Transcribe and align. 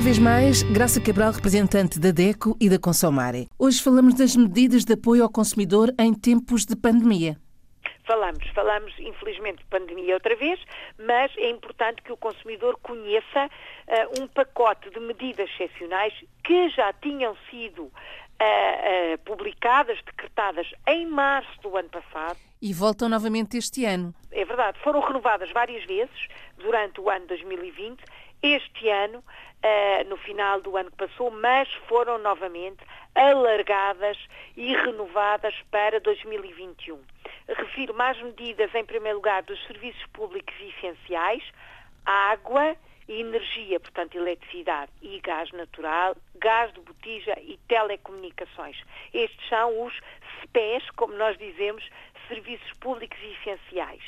Uma 0.00 0.04
vez 0.06 0.18
mais, 0.18 0.62
Graça 0.62 0.98
Cabral, 0.98 1.30
representante 1.30 2.00
da 2.00 2.10
DECO 2.10 2.56
e 2.58 2.70
da 2.70 2.78
Consomare. 2.78 3.46
Hoje 3.58 3.82
falamos 3.82 4.14
das 4.14 4.34
medidas 4.34 4.82
de 4.82 4.94
apoio 4.94 5.22
ao 5.22 5.28
consumidor 5.28 5.92
em 5.98 6.14
tempos 6.14 6.64
de 6.64 6.74
pandemia. 6.74 7.36
Falamos, 8.06 8.42
falamos 8.54 8.94
infelizmente 8.98 9.58
de 9.58 9.66
pandemia 9.66 10.14
outra 10.14 10.34
vez, 10.36 10.58
mas 10.98 11.30
é 11.36 11.50
importante 11.50 12.00
que 12.00 12.10
o 12.10 12.16
consumidor 12.16 12.78
conheça 12.82 13.44
uh, 13.46 14.22
um 14.22 14.26
pacote 14.26 14.88
de 14.88 14.98
medidas 15.00 15.50
excepcionais 15.50 16.14
que 16.44 16.70
já 16.70 16.94
tinham 16.94 17.36
sido 17.50 17.82
uh, 17.82 17.90
uh, 17.90 19.18
publicadas, 19.26 19.98
decretadas 20.06 20.66
em 20.88 21.04
março 21.04 21.60
do 21.60 21.76
ano 21.76 21.90
passado. 21.90 22.38
E 22.62 22.74
voltam 22.74 23.08
novamente 23.08 23.56
este 23.56 23.84
ano. 23.84 24.14
É 24.30 24.44
verdade, 24.44 24.78
foram 24.80 25.00
renovadas 25.00 25.50
várias 25.50 25.84
vezes 25.84 26.28
durante 26.58 27.00
o 27.00 27.08
ano 27.08 27.26
2020 27.26 28.02
este 28.42 28.88
ano, 28.88 29.18
uh, 29.18 30.08
no 30.08 30.16
final 30.16 30.60
do 30.60 30.76
ano 30.76 30.90
que 30.90 30.96
passou, 30.96 31.30
mas 31.30 31.68
foram 31.88 32.18
novamente 32.18 32.78
alargadas 33.14 34.16
e 34.56 34.74
renovadas 34.74 35.54
para 35.70 36.00
2021. 36.00 36.98
Refiro 37.48 37.94
mais 37.94 38.20
medidas, 38.22 38.74
em 38.74 38.84
primeiro 38.84 39.18
lugar, 39.18 39.42
dos 39.42 39.62
serviços 39.66 40.04
públicos 40.12 40.54
essenciais, 40.60 41.42
água 42.06 42.76
energia, 43.08 43.80
portanto, 43.80 44.14
eletricidade 44.14 44.92
e 45.02 45.18
gás 45.20 45.50
natural, 45.50 46.16
gás 46.36 46.72
de 46.72 46.80
botija 46.80 47.36
e 47.40 47.58
telecomunicações. 47.68 48.80
Estes 49.12 49.48
são 49.48 49.84
os 49.84 49.92
SPEs, 50.42 50.88
como 50.92 51.14
nós 51.14 51.36
dizemos, 51.36 51.84
serviços 52.30 52.72
públicos 52.80 53.18
essenciais. 53.22 54.02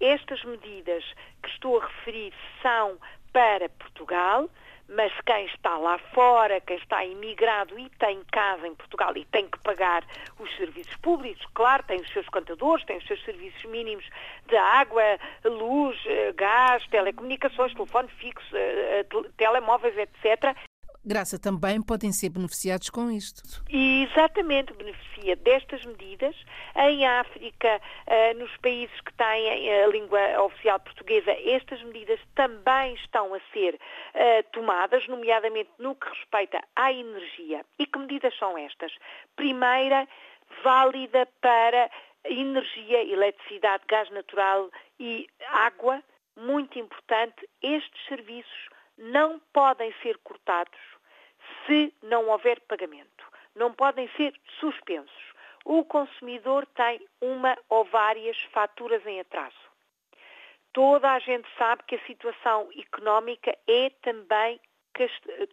Estas 0.00 0.42
medidas 0.44 1.04
que 1.42 1.50
estou 1.50 1.80
a 1.80 1.86
referir 1.86 2.32
são 2.62 2.96
para 3.32 3.68
Portugal, 3.68 4.48
mas 4.88 5.12
quem 5.26 5.46
está 5.46 5.76
lá 5.76 5.98
fora, 6.14 6.60
quem 6.60 6.76
está 6.76 7.04
imigrado 7.04 7.76
e 7.78 7.88
tem 7.98 8.22
casa 8.30 8.68
em 8.68 8.74
Portugal 8.74 9.16
e 9.16 9.24
tem 9.24 9.48
que 9.48 9.58
pagar 9.58 10.04
os 10.38 10.54
serviços 10.56 10.94
públicos, 10.98 11.44
claro, 11.54 11.82
tem 11.82 12.00
os 12.00 12.12
seus 12.12 12.28
contadores, 12.28 12.84
tem 12.84 12.98
os 12.98 13.06
seus 13.06 13.22
serviços 13.24 13.64
mínimos 13.64 14.04
de 14.46 14.56
água, 14.56 15.02
luz, 15.44 15.98
eh, 16.06 16.32
gás, 16.36 16.86
telecomunicações, 16.86 17.74
telefone 17.74 18.08
fixo, 18.08 18.56
eh, 18.56 19.00
eh, 19.00 19.06
telemóveis, 19.36 19.96
etc. 19.98 20.56
Graça, 21.06 21.38
também 21.38 21.80
podem 21.80 22.10
ser 22.10 22.30
beneficiados 22.30 22.90
com 22.90 23.08
isto. 23.12 23.40
E 23.70 24.08
exatamente, 24.10 24.72
beneficia 24.72 25.36
destas 25.36 25.84
medidas. 25.84 26.34
Em 26.74 27.06
África, 27.06 27.80
eh, 28.08 28.34
nos 28.34 28.50
países 28.56 29.00
que 29.02 29.12
têm 29.12 29.84
a 29.84 29.86
língua 29.86 30.42
oficial 30.42 30.80
portuguesa, 30.80 31.30
estas 31.30 31.80
medidas 31.84 32.18
também 32.34 32.94
estão 32.94 33.32
a 33.34 33.40
ser 33.52 33.78
eh, 34.14 34.42
tomadas, 34.50 35.06
nomeadamente 35.06 35.70
no 35.78 35.94
que 35.94 36.08
respeita 36.08 36.60
à 36.74 36.92
energia. 36.92 37.64
E 37.78 37.86
que 37.86 37.98
medidas 38.00 38.36
são 38.36 38.58
estas? 38.58 38.92
Primeira, 39.36 40.08
válida 40.64 41.28
para 41.40 41.88
energia, 42.24 43.04
eletricidade, 43.04 43.84
gás 43.86 44.10
natural 44.10 44.68
e 44.98 45.28
água. 45.50 46.02
Muito 46.36 46.76
importante, 46.80 47.48
estes 47.62 48.06
serviços 48.08 48.68
não 48.98 49.40
podem 49.52 49.94
ser 50.02 50.18
cortados 50.18 50.95
se 51.66 51.92
não 52.02 52.28
houver 52.28 52.60
pagamento. 52.62 53.24
Não 53.54 53.72
podem 53.72 54.08
ser 54.16 54.34
suspensos. 54.60 55.34
O 55.64 55.84
consumidor 55.84 56.66
tem 56.66 57.00
uma 57.20 57.56
ou 57.68 57.84
várias 57.84 58.40
faturas 58.52 59.04
em 59.06 59.20
atraso. 59.20 59.66
Toda 60.72 61.10
a 61.12 61.18
gente 61.18 61.48
sabe 61.56 61.82
que 61.86 61.96
a 61.96 62.06
situação 62.06 62.68
económica 62.76 63.56
é 63.66 63.90
também 64.02 64.60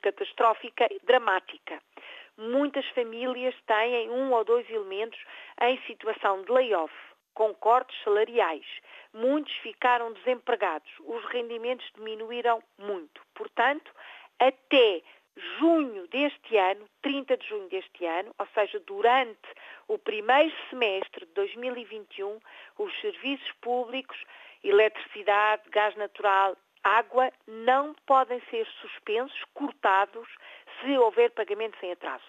catastrófica, 0.02 0.88
dramática. 1.04 1.82
Muitas 2.38 2.86
famílias 2.90 3.56
têm 3.66 4.10
um 4.10 4.32
ou 4.34 4.44
dois 4.44 4.70
elementos 4.70 5.20
em 5.62 5.80
situação 5.88 6.44
de 6.44 6.52
layoff, 6.52 6.94
com 7.34 7.54
cortes 7.56 7.96
salariais. 8.04 8.66
Muitos 9.14 9.54
ficaram 9.58 10.14
desempregados. 10.14 10.92
Os 11.02 11.24
rendimentos 11.26 11.90
diminuíram 11.96 12.62
muito. 12.78 13.22
Portanto, 13.34 13.92
até 14.40 15.02
junho 15.58 16.08
deste 16.08 16.58
ano, 16.58 16.86
30 17.02 17.38
de 17.38 17.48
junho 17.48 17.68
deste 17.70 18.06
ano, 18.06 18.34
ou 18.38 18.48
seja, 18.54 18.80
durante 18.82 19.48
o 19.88 19.98
primeiro 19.98 20.54
semestre 20.70 21.26
de 21.26 21.34
2021, 21.34 22.40
os 22.78 23.02
serviços 23.02 23.52
públicos, 23.62 24.18
eletricidade, 24.64 25.64
gás 25.70 25.96
natural, 25.96 26.56
água, 26.84 27.32
não 27.48 27.96
podem 28.06 28.42
ser 28.50 28.68
suspensos, 28.82 29.44
cortados, 29.54 30.28
se 30.82 30.98
houver 30.98 31.32
pagamentos 31.32 31.82
em 31.82 31.92
atraso. 31.92 32.24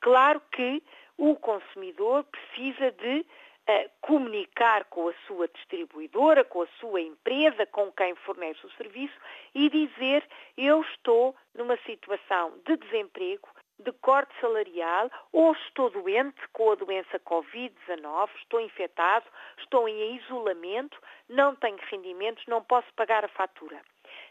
Claro 0.00 0.40
que 0.52 0.82
o 1.16 1.36
consumidor 1.36 2.24
precisa 2.24 2.90
de 2.92 3.24
a 3.66 3.86
comunicar 4.00 4.84
com 4.84 5.08
a 5.08 5.14
sua 5.26 5.48
distribuidora, 5.48 6.44
com 6.44 6.62
a 6.62 6.66
sua 6.78 7.00
empresa, 7.00 7.66
com 7.66 7.90
quem 7.92 8.14
fornece 8.16 8.64
o 8.64 8.70
serviço 8.72 9.14
e 9.54 9.70
dizer 9.70 10.24
eu 10.56 10.82
estou 10.82 11.34
numa 11.54 11.76
situação 11.78 12.52
de 12.66 12.76
desemprego, 12.76 13.48
de 13.78 13.90
corte 13.92 14.32
salarial 14.40 15.10
ou 15.32 15.52
estou 15.52 15.90
doente 15.90 16.40
com 16.52 16.72
a 16.72 16.74
doença 16.74 17.18
Covid-19, 17.20 18.28
estou 18.36 18.60
infectado, 18.60 19.26
estou 19.58 19.88
em 19.88 20.16
isolamento, 20.16 21.00
não 21.28 21.56
tenho 21.56 21.78
rendimentos, 21.90 22.44
não 22.46 22.62
posso 22.62 22.92
pagar 22.94 23.24
a 23.24 23.28
fatura. 23.28 23.80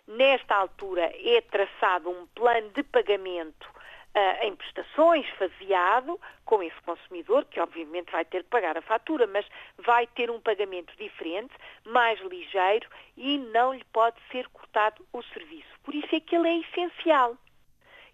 Nesta 0.07 0.55
altura 0.55 1.11
é 1.15 1.41
traçado 1.41 2.09
um 2.09 2.27
plano 2.27 2.69
de 2.69 2.83
pagamento 2.83 3.73
uh, 4.15 4.45
em 4.45 4.55
prestações 4.55 5.27
faseado 5.37 6.19
com 6.45 6.61
esse 6.61 6.79
consumidor, 6.81 7.45
que 7.45 7.59
obviamente 7.59 8.11
vai 8.11 8.25
ter 8.25 8.43
que 8.43 8.49
pagar 8.49 8.77
a 8.77 8.81
fatura, 8.81 9.27
mas 9.27 9.45
vai 9.77 10.07
ter 10.07 10.29
um 10.29 10.39
pagamento 10.39 10.95
diferente, 10.97 11.53
mais 11.85 12.19
ligeiro 12.21 12.87
e 13.17 13.37
não 13.37 13.73
lhe 13.73 13.83
pode 13.85 14.17
ser 14.31 14.47
cortado 14.49 15.05
o 15.11 15.21
serviço. 15.23 15.69
Por 15.83 15.95
isso 15.95 16.15
é 16.15 16.19
que 16.19 16.35
ele 16.35 16.47
é 16.47 16.57
essencial. 16.59 17.37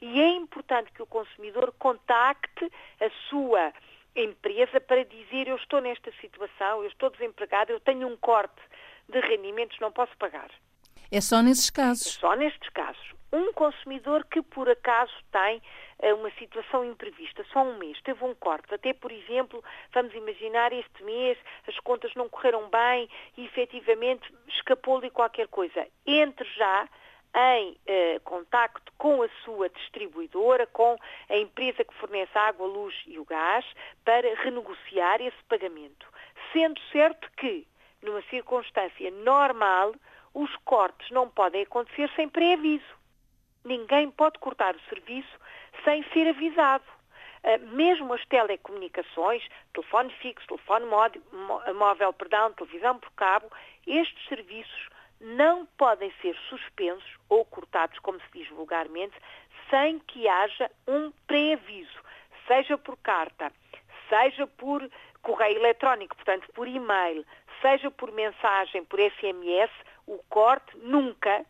E 0.02 0.22
é 0.22 0.30
importante 0.30 0.92
que 0.94 1.02
o 1.02 1.08
consumidor 1.08 1.74
contacte 1.78 2.72
a 3.02 3.10
sua 3.30 3.74
empresa 4.16 4.80
para 4.80 5.04
dizer 5.04 5.48
eu 5.48 5.58
estou 5.58 5.82
nesta 5.82 6.12
situação, 6.22 6.84
eu 6.84 6.88
estou 6.88 7.10
desempregado, 7.10 7.72
eu 7.72 7.80
tenho 7.80 8.08
um 8.08 8.16
corte 8.18 8.62
de 9.08 9.20
rendimentos, 9.20 9.78
não 9.80 9.92
posso 9.92 10.16
pagar. 10.18 10.50
É 11.12 11.22
só 11.22 11.42
nesses 11.42 11.70
casos? 11.70 12.16
É 12.16 12.20
só 12.20 12.36
nestes 12.36 12.70
casos. 12.70 13.14
Um 13.32 13.52
consumidor 13.54 14.26
que 14.26 14.42
por 14.42 14.70
acaso 14.70 15.14
tem 15.32 15.62
uma 16.14 16.32
situação 16.32 16.86
imprevista, 16.86 17.46
só 17.52 17.62
um 17.62 17.78
mês, 17.78 18.00
teve 18.02 18.24
um 18.24 18.34
corte, 18.36 18.74
até 18.74 18.94
por 18.94 19.12
exemplo, 19.12 19.64
vamos 19.94 20.14
imaginar 20.14 20.72
este 20.72 21.04
mês 21.04 21.38
as 21.68 21.78
contas 21.80 22.14
não 22.16 22.30
correram 22.30 22.70
bem 22.70 23.10
e 23.38 23.46
efetivamente 23.46 24.34
escapou-lhe 24.48 25.10
qualquer 25.10 25.48
coisa. 25.48 25.88
Entre 26.06 26.48
já 26.56 26.88
em 27.36 27.72
uh, 27.72 28.20
contacto 28.22 28.92
com 28.98 29.22
a 29.22 29.30
sua 29.44 29.70
distribuidora, 29.70 30.66
com 30.68 30.98
a 31.30 31.38
empresa 31.38 31.84
que 31.84 31.94
fornece 31.96 32.36
a 32.36 32.48
água, 32.48 32.66
a 32.66 32.70
luz 32.70 32.96
e 33.06 33.20
o 33.20 33.26
gás, 33.26 33.66
para 34.04 34.34
renegociar 34.36 35.22
esse 35.22 35.44
pagamento. 35.48 36.08
Sendo 36.52 36.80
certo 36.92 37.30
que, 37.38 37.68
numa 38.02 38.22
circunstância 38.24 39.12
normal, 39.12 39.94
os 40.34 40.56
cortes 40.66 41.10
não 41.12 41.30
podem 41.30 41.64
acontecer 41.64 42.10
sem 42.16 42.28
pré-aviso. 42.28 42.99
Ninguém 43.64 44.10
pode 44.12 44.40
cortar 44.40 44.76
o 44.76 44.82
serviço 44.90 45.40
sem 45.84 46.04
ser 46.12 46.28
avisado. 46.30 46.84
Uh, 47.42 47.68
mesmo 47.74 48.14
as 48.14 48.26
telecomunicações, 48.26 49.48
telefone 49.74 50.12
fixo, 50.16 50.46
telefone 50.48 50.86
móvel, 51.74 52.12
perdão, 52.12 52.52
televisão 52.52 53.00
por 53.00 53.12
cabo, 53.12 53.50
estes 53.88 54.28
serviços 54.28 54.90
não 55.22 55.66
podem 55.78 56.12
ser 56.22 56.36
suspensos 56.50 57.18
ou 57.30 57.46
cortados, 57.46 57.98
como 58.00 58.20
se 58.20 58.28
diz 58.34 58.50
vulgarmente, 58.50 59.16
sem 59.70 60.00
que 60.00 60.28
haja 60.28 60.70
um 60.88 61.12
pré-aviso, 61.28 62.00
seja 62.48 62.78
por 62.78 62.98
carta, 62.98 63.52
seja 64.10 64.48
por 64.48 64.90
correio 65.22 65.58
eletrónico, 65.60 66.16
portanto 66.16 66.48
por 66.54 66.68
e-mail, 66.68 67.26
seja 67.62 67.92
por 67.92 68.12
mensagem, 68.12 68.84
por 68.86 69.00
SMS, 69.00 69.72
o 70.08 70.18
corte 70.30 70.78
nunca, 70.78 71.46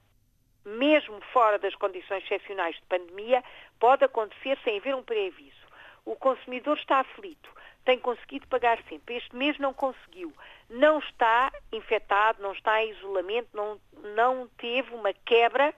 mesmo 0.77 1.19
fora 1.33 1.57
das 1.57 1.75
condições 1.75 2.23
excepcionais 2.23 2.75
de 2.75 2.81
pandemia, 2.83 3.43
pode 3.79 4.03
acontecer 4.03 4.57
sem 4.63 4.77
haver 4.77 4.95
um 4.95 5.03
pré-aviso. 5.03 5.67
O 6.05 6.15
consumidor 6.15 6.77
está 6.77 6.99
aflito, 6.99 7.49
tem 7.85 7.99
conseguido 7.99 8.47
pagar 8.47 8.81
sempre. 8.87 9.17
Este 9.17 9.35
mês 9.35 9.57
não 9.57 9.73
conseguiu. 9.73 10.33
Não 10.69 10.99
está 10.99 11.51
infectado, 11.71 12.41
não 12.41 12.53
está 12.53 12.83
em 12.83 12.91
isolamento, 12.91 13.49
não, 13.53 13.79
não 14.15 14.47
teve 14.57 14.93
uma 14.93 15.13
quebra 15.25 15.73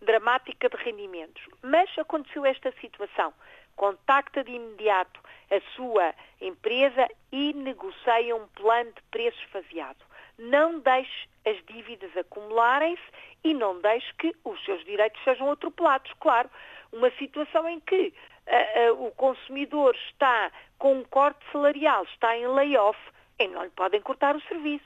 dramática 0.00 0.68
de 0.68 0.76
rendimentos. 0.76 1.42
Mas 1.62 1.90
aconteceu 1.98 2.44
esta 2.44 2.72
situação. 2.80 3.32
Contacta 3.76 4.44
de 4.44 4.52
imediato 4.52 5.20
a 5.50 5.60
sua 5.74 6.14
empresa 6.40 7.08
e 7.32 7.52
negocia 7.52 8.36
um 8.36 8.46
plano 8.48 8.92
de 8.92 9.02
preços 9.10 9.42
faseado. 9.44 10.04
não 10.38 10.78
deixe 10.80 11.28
as 11.44 11.56
dívidas 11.66 12.16
acumularem-se 12.16 13.02
e 13.42 13.52
não 13.52 13.80
deixe 13.80 14.12
que 14.14 14.34
os 14.44 14.62
seus 14.64 14.84
direitos 14.84 15.22
sejam 15.22 15.50
atropelados. 15.50 16.12
Claro, 16.20 16.50
uma 16.92 17.10
situação 17.12 17.68
em 17.68 17.80
que 17.80 18.12
uh, 18.46 18.92
uh, 18.92 19.06
o 19.06 19.10
consumidor 19.12 19.94
está 20.08 20.50
com 20.78 20.94
um 20.94 21.04
corte 21.04 21.44
salarial, 21.52 22.04
está 22.04 22.36
em 22.36 22.46
layoff, 22.46 22.98
e 23.38 23.48
não 23.48 23.64
lhe 23.64 23.70
podem 23.70 24.00
cortar 24.00 24.36
o 24.36 24.42
serviço. 24.42 24.84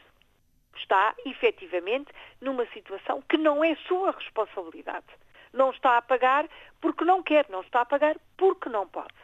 Está, 0.77 1.15
efetivamente, 1.27 2.11
numa 2.41 2.67
situação 2.67 3.23
que 3.29 3.37
não 3.37 3.65
é 3.65 3.75
sua 3.87 4.13
responsabilidade. 4.13 5.07
Não 5.53 5.71
está 5.71 5.97
a 5.97 6.03
pagar 6.03 6.49
porque 6.81 7.05
não 7.05 7.23
quer, 7.23 7.47
não 7.49 7.61
está 7.61 7.81
a 7.81 7.87
pagar 7.87 8.17
porque 8.37 8.69
não 8.69 8.87
pode. 8.87 9.15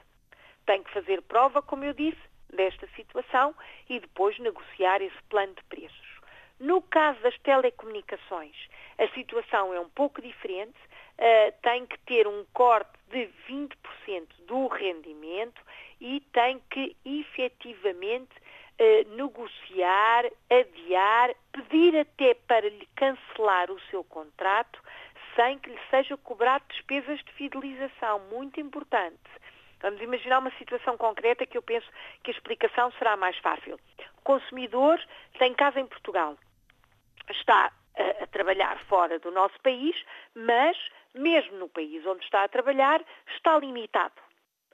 Tem 0.67 0.83
que 0.83 0.93
fazer 0.93 1.23
prova, 1.23 1.63
como 1.63 1.85
eu 1.85 1.93
disse, 1.93 2.21
desta 2.53 2.89
situação 2.97 3.55
e 3.89 4.01
depois 4.01 4.39
negociar 4.39 5.01
esse 5.01 5.23
plano 5.29 5.55
de 5.55 5.65
preços. 5.65 6.14
No 6.61 6.81
caso 6.83 7.21
das 7.21 7.37
telecomunicações, 7.39 8.57
a 8.99 9.09
situação 9.09 9.75
é 9.75 9.81
um 9.81 9.89
pouco 9.89 10.23
diferente, 10.23 10.79
uh, 11.19 11.53
tem 11.63 11.87
que 11.87 11.99
ter 12.01 12.27
um 12.27 12.45
corte 12.53 12.93
de 13.11 13.29
20% 13.49 13.69
do 14.47 14.69
rendimento 14.69 15.61
e 16.01 16.21
tem 16.33 16.61
que 16.71 16.97
efetivamente 17.05 18.33
uh, 18.81 19.17
negociar, 19.17 20.25
adiar, 20.51 21.35
pedir 21.53 21.99
até 21.99 22.35
para 22.35 22.69
lhe 22.69 22.89
cancelar 22.95 23.71
o 23.71 23.81
seu 23.91 24.05
contrato 24.05 24.81
sem 25.35 25.59
que 25.59 25.71
lhe 25.71 25.81
seja 25.91 26.17
cobrado 26.17 26.65
despesas 26.69 27.19
de 27.25 27.33
fidelização. 27.33 28.21
Muito 28.31 28.61
importante. 28.61 29.19
Vamos 29.81 30.01
imaginar 30.01 30.39
uma 30.39 30.53
situação 30.53 30.97
concreta 30.97 31.45
que 31.45 31.59
eu 31.59 31.63
penso 31.63 31.87
que 32.23 32.31
a 32.31 32.35
explicação 32.35 32.91
será 32.93 33.17
mais 33.17 33.37
fácil. 33.39 33.79
O 34.17 34.23
consumidor 34.23 34.99
tem 35.39 35.53
casa 35.53 35.79
em 35.79 35.87
Portugal, 35.87 36.39
está 37.31 37.73
a, 37.97 38.25
a 38.25 38.27
trabalhar 38.27 38.79
fora 38.87 39.19
do 39.19 39.31
nosso 39.31 39.59
país, 39.61 39.97
mas 40.35 40.77
mesmo 41.15 41.59
no 41.59 41.69
país 41.69 42.05
onde 42.07 42.25
está 42.25 42.45
a 42.45 42.49
trabalhar, 42.49 43.03
está 43.35 43.59
limitado. 43.59 44.15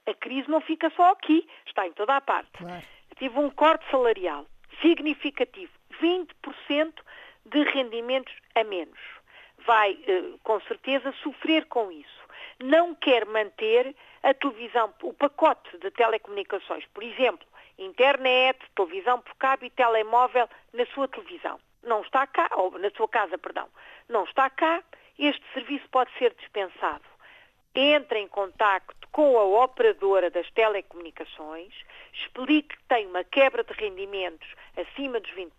A 0.07 0.13
crise 0.13 0.49
não 0.49 0.61
fica 0.61 0.89
só 0.95 1.11
aqui, 1.11 1.47
está 1.65 1.85
em 1.85 1.93
toda 1.93 2.15
a 2.15 2.21
parte. 2.21 2.51
Claro. 2.53 2.83
Tive 3.17 3.37
um 3.37 3.49
corte 3.51 3.89
salarial 3.91 4.47
significativo, 4.81 5.71
20% 6.01 6.93
de 7.45 7.63
rendimentos 7.63 8.33
a 8.55 8.63
menos. 8.63 8.99
Vai, 9.65 9.97
eh, 10.07 10.37
com 10.43 10.59
certeza, 10.61 11.13
sofrer 11.21 11.65
com 11.65 11.91
isso. 11.91 12.21
Não 12.59 12.95
quer 12.95 13.25
manter 13.25 13.95
a 14.23 14.33
televisão, 14.33 14.91
o 15.03 15.13
pacote 15.13 15.77
de 15.77 15.91
telecomunicações, 15.91 16.85
por 16.87 17.03
exemplo, 17.03 17.45
internet, 17.77 18.59
televisão 18.75 19.21
por 19.21 19.35
cabo 19.35 19.65
e 19.65 19.69
telemóvel 19.69 20.49
na 20.73 20.85
sua 20.87 21.07
televisão. 21.07 21.59
Não 21.83 22.01
está 22.01 22.27
cá, 22.27 22.49
ou 22.55 22.77
na 22.77 22.89
sua 22.91 23.07
casa, 23.07 23.37
perdão. 23.37 23.67
Não 24.07 24.23
está 24.23 24.49
cá, 24.49 24.83
este 25.17 25.43
serviço 25.53 25.87
pode 25.89 26.11
ser 26.17 26.33
dispensado. 26.35 27.03
Entre 27.73 28.19
em 28.19 28.27
contacto 28.27 29.07
com 29.11 29.37
a 29.37 29.63
operadora 29.63 30.29
das 30.29 30.49
telecomunicações, 30.51 31.73
explique 32.13 32.75
que 32.77 32.83
tem 32.83 33.07
uma 33.07 33.23
quebra 33.23 33.63
de 33.63 33.73
rendimentos 33.73 34.47
acima 34.75 35.19
dos 35.19 35.31
20% 35.31 35.51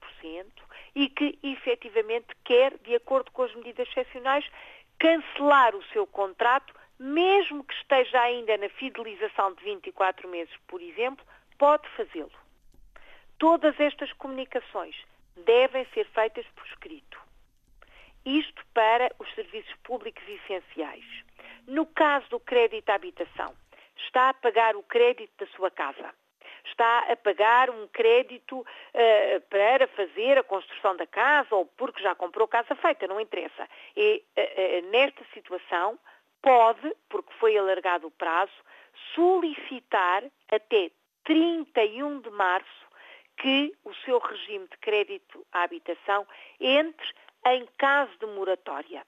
e 0.95 1.09
que 1.09 1.39
efetivamente 1.43 2.29
quer, 2.45 2.77
de 2.79 2.95
acordo 2.95 3.31
com 3.31 3.43
as 3.43 3.55
medidas 3.55 3.89
excepcionais, 3.89 4.45
cancelar 4.99 5.75
o 5.75 5.83
seu 5.87 6.07
contrato 6.07 6.75
mesmo 7.03 7.65
que 7.65 7.75
esteja 7.75 8.21
ainda 8.21 8.57
na 8.57 8.69
fidelização 8.69 9.53
de 9.55 9.65
24 9.65 10.29
meses, 10.29 10.55
por 10.69 10.81
exemplo, 10.81 11.25
pode 11.59 11.89
fazê-lo. 11.97 12.31
Todas 13.39 13.79
estas 13.81 14.13
comunicações 14.13 14.95
devem 15.37 15.87
ser 15.95 16.07
feitas 16.09 16.47
por 16.55 16.67
escrito. 16.67 17.21
Isto 18.25 18.63
para 18.73 19.11
os 19.19 19.33
serviços 19.35 19.75
públicos 19.83 20.23
essenciais. 20.29 21.05
No 21.67 21.87
caso 21.87 22.29
do 22.31 22.41
crédito 22.41 22.89
à 22.91 22.95
habitação, 22.95 23.55
está 23.97 24.29
a 24.29 24.35
pagar 24.35 24.77
o 24.77 24.83
crédito 24.83 25.33
da 25.39 25.47
sua 25.53 25.71
casa. 25.71 26.15
Está 26.65 27.11
a 27.11 27.17
pagar 27.17 27.71
um 27.71 27.89
crédito 27.89 28.61
uh, 28.61 29.41
para 29.51 29.89
fazer 29.89 30.39
a 30.39 30.45
construção 30.45 30.97
da 30.97 31.07
casa 31.07 31.55
ou 31.55 31.67
porque 31.67 32.03
já 32.03 32.15
comprou 32.15 32.47
casa 32.47 32.75
feita, 32.77 33.09
não 33.09 33.21
interessa. 33.21 33.69
E 33.97 34.23
uh, 34.37 34.41
uh, 34.87 34.91
nesta 34.91 35.25
situação, 35.35 35.99
pode, 36.41 36.95
porque 37.09 37.33
foi 37.35 37.59
alargado 37.59 38.07
o 38.07 38.11
prazo, 38.13 38.53
solicitar 39.15 40.25
até 40.51 40.91
31 41.25 42.21
de 42.21 42.31
março 42.31 42.82
que 43.37 43.73
o 43.85 43.95
seu 44.05 44.19
regime 44.19 44.67
de 44.69 44.77
crédito 44.79 45.45
à 45.53 45.63
habitação 45.63 46.27
entre 46.61 47.13
em 47.47 47.67
caso 47.79 48.13
de 48.19 48.27
moratória. 48.27 49.05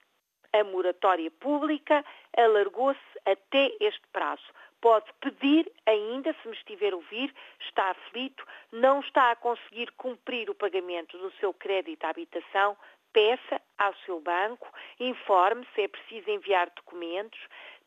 A 0.52 0.64
moratória 0.64 1.30
pública 1.30 2.04
alargou-se 2.36 3.00
até 3.24 3.72
este 3.80 4.06
prazo. 4.12 4.44
Pode 4.80 5.06
pedir 5.20 5.70
ainda, 5.86 6.34
se 6.40 6.48
me 6.48 6.54
estiver 6.54 6.92
a 6.92 6.96
ouvir, 6.96 7.34
está 7.60 7.90
aflito, 7.90 8.46
não 8.70 9.00
está 9.00 9.30
a 9.30 9.36
conseguir 9.36 9.90
cumprir 9.92 10.50
o 10.50 10.54
pagamento 10.54 11.16
do 11.18 11.32
seu 11.40 11.52
crédito 11.54 12.04
à 12.04 12.10
habitação, 12.10 12.76
peça 13.12 13.60
ao 13.78 13.94
seu 14.04 14.20
banco, 14.20 14.68
informe 15.00 15.66
se 15.74 15.82
é 15.82 15.88
preciso 15.88 16.30
enviar 16.30 16.70
documentos, 16.70 17.40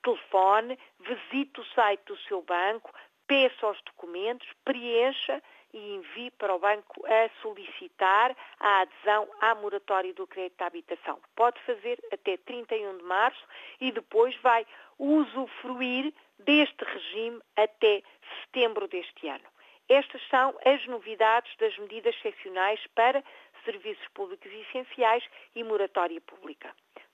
telefone, 0.03 0.77
visite 0.99 1.59
o 1.59 1.65
site 1.65 2.01
do 2.05 2.17
seu 2.21 2.41
banco, 2.41 2.91
peça 3.27 3.67
os 3.67 3.81
documentos, 3.83 4.47
preencha 4.63 5.43
e 5.73 5.95
envie 5.95 6.31
para 6.31 6.55
o 6.55 6.59
banco 6.59 7.05
a 7.05 7.29
solicitar 7.41 8.35
a 8.59 8.81
adesão 8.81 9.27
à 9.41 9.55
moratória 9.55 10.13
do 10.13 10.25
crédito 10.27 10.61
à 10.61 10.67
habitação. 10.67 11.19
Pode 11.35 11.59
fazer 11.61 11.99
até 12.11 12.37
31 12.37 12.97
de 12.97 13.03
março 13.03 13.43
e 13.79 13.91
depois 13.91 14.35
vai 14.37 14.65
usufruir 14.97 16.13
deste 16.39 16.83
regime 16.83 17.41
até 17.55 18.01
setembro 18.41 18.87
deste 18.87 19.27
ano. 19.27 19.45
Estas 19.89 20.21
são 20.29 20.53
as 20.65 20.85
novidades 20.87 21.55
das 21.57 21.77
medidas 21.77 22.15
excepcionais 22.15 22.79
para 22.93 23.23
serviços 23.63 24.05
públicos 24.13 24.51
essenciais 24.51 25.23
e 25.55 25.63
moratória 25.63 26.19
pública. 26.21 26.73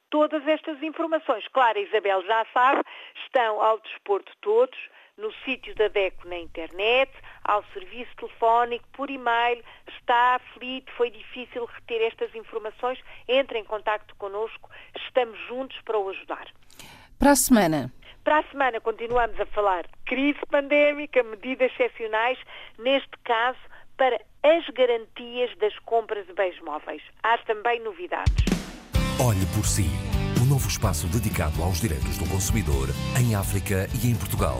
Todas 0.09 0.47
estas 0.47 0.81
informações, 0.83 1.47
claro, 1.47 1.77
a 1.77 1.81
Isabel 1.81 2.21
já 2.23 2.45
sabe, 2.53 2.83
estão 3.25 3.61
ao 3.61 3.79
dispor 3.79 4.23
de 4.23 4.31
todos 4.41 4.77
no 5.17 5.31
sítio 5.43 5.73
da 5.75 5.87
DECO 5.87 6.27
na 6.27 6.37
internet, 6.37 7.11
ao 7.43 7.63
serviço 7.73 8.11
telefónico, 8.17 8.85
por 8.93 9.09
e-mail, 9.09 9.63
está 9.99 10.35
aflito, 10.35 10.91
foi 10.93 11.09
difícil 11.11 11.65
reter 11.65 12.01
estas 12.01 12.33
informações, 12.35 12.99
entre 13.27 13.59
em 13.59 13.63
contato 13.63 14.15
connosco, 14.15 14.69
estamos 15.05 15.39
juntos 15.47 15.79
para 15.81 15.97
o 15.97 16.09
ajudar. 16.09 16.47
Para 17.19 17.31
a 17.31 17.35
semana. 17.35 17.91
Para 18.23 18.39
a 18.39 18.43
semana 18.43 18.79
continuamos 18.79 19.39
a 19.39 19.45
falar 19.47 19.83
de 19.83 19.93
crise 20.05 20.39
pandémica, 20.49 21.21
medidas 21.23 21.71
excepcionais, 21.73 22.39
neste 22.79 23.17
caso 23.23 23.59
para 23.97 24.19
as 24.43 24.67
garantias 24.69 25.55
das 25.59 25.77
compras 25.79 26.25
de 26.27 26.33
bens 26.33 26.59
móveis. 26.61 27.01
Há 27.21 27.37
também 27.39 27.81
novidades. 27.81 28.45
Olhe 29.19 29.45
por 29.55 29.65
si. 29.65 29.85
Um 30.41 30.45
novo 30.45 30.67
espaço 30.67 31.07
dedicado 31.07 31.61
aos 31.63 31.79
direitos 31.79 32.17
do 32.17 32.27
consumidor 32.29 32.89
em 33.19 33.35
África 33.35 33.87
e 34.03 34.09
em 34.09 34.15
Portugal. 34.15 34.59